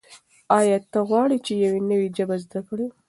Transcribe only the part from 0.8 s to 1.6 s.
ته غواړې چې